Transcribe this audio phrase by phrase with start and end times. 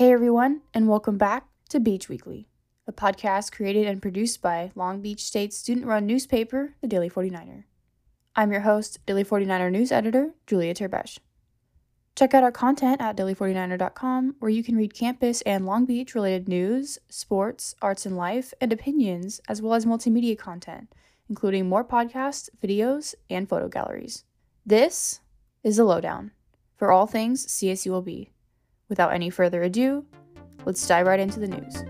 [0.00, 2.48] everyone, and welcome back to Beach Weekly,
[2.84, 7.62] a podcast created and produced by Long Beach State's student run newspaper, the Daily 49er.
[8.34, 11.20] I'm your host, Daily 49er news editor, Julia Terbeche.
[12.16, 16.48] Check out our content at daily49er.com, where you can read campus and Long Beach related
[16.48, 20.92] news, sports, arts and life, and opinions, as well as multimedia content,
[21.28, 24.24] including more podcasts, videos, and photo galleries.
[24.66, 25.20] This
[25.62, 26.32] is the lowdown
[26.76, 28.33] for all things CSULB.
[28.88, 30.04] Without any further ado,
[30.64, 31.84] let's dive right into the news.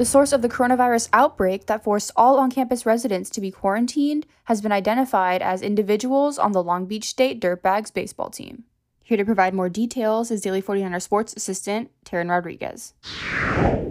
[0.00, 4.26] The source of the coronavirus outbreak that forced all on campus residents to be quarantined
[4.44, 8.64] has been identified as individuals on the Long Beach State Dirtbags baseball team.
[9.10, 12.94] Here to provide more details is Daily 49er sports assistant Teran Rodriguez.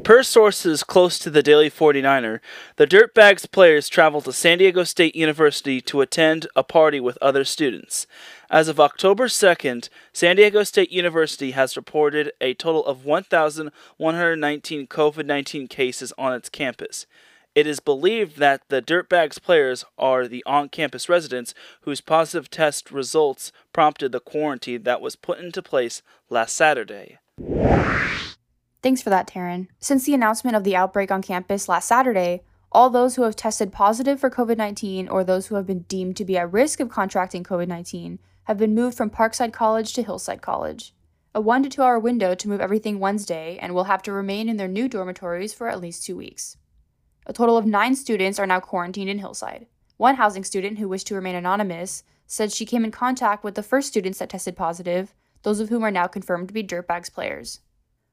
[0.05, 2.39] Per sources close to the Daily 49er,
[2.77, 7.43] the Dirtbags players traveled to San Diego State University to attend a party with other
[7.43, 8.07] students.
[8.49, 15.25] As of October 2nd, San Diego State University has reported a total of 1,119 COVID
[15.25, 17.05] 19 cases on its campus.
[17.59, 22.89] It is believed that the Dirtbags players are the on campus residents whose positive test
[22.89, 27.17] results prompted the quarantine that was put into place last Saturday.
[28.81, 29.67] Thanks for that, Teran.
[29.77, 33.73] Since the announcement of the outbreak on campus last Saturday, all those who have tested
[33.73, 36.87] positive for COVID 19 or those who have been deemed to be at risk of
[36.87, 40.93] contracting COVID 19 have been moved from Parkside College to Hillside College.
[41.35, 44.47] A one to two hour window to move everything Wednesday and will have to remain
[44.47, 46.55] in their new dormitories for at least two weeks.
[47.29, 49.67] A total of nine students are now quarantined in Hillside.
[49.97, 53.61] One housing student who wished to remain anonymous said she came in contact with the
[53.61, 55.13] first students that tested positive,
[55.43, 57.59] those of whom are now confirmed to be Dirtbags players.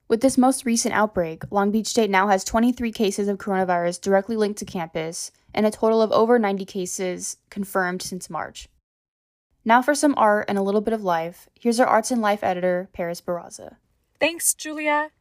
[0.07, 4.37] With this most recent outbreak, Long Beach State now has 23 cases of coronavirus directly
[4.37, 8.69] linked to campus and a total of over 90 cases confirmed since March.
[9.65, 12.45] Now for some art and a little bit of life, here's our arts and life
[12.45, 13.77] editor, Paris Barraza.
[14.21, 15.13] Thanks, Julia.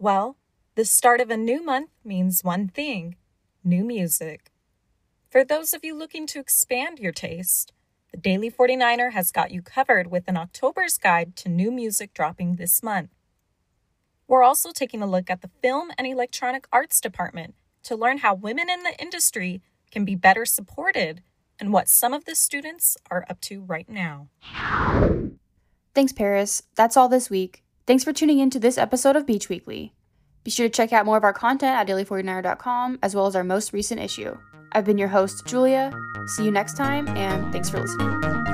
[0.00, 0.36] Well,
[0.76, 3.14] the start of a new month means one thing
[3.62, 4.50] new music.
[5.30, 7.72] For those of you looking to expand your taste,
[8.10, 12.56] the Daily 49er has got you covered with an October's guide to new music dropping
[12.56, 13.10] this month.
[14.26, 18.34] We're also taking a look at the Film and Electronic Arts Department to learn how
[18.34, 21.22] women in the industry can be better supported
[21.60, 24.28] and what some of the students are up to right now.
[25.94, 26.64] Thanks, Paris.
[26.74, 27.62] That's all this week.
[27.86, 29.94] Thanks for tuning in to this episode of Beach Weekly.
[30.44, 33.44] Be sure to check out more of our content at daily49er.com as well as our
[33.44, 34.36] most recent issue.
[34.72, 35.92] I've been your host, Julia.
[36.36, 38.53] See you next time, and thanks for listening.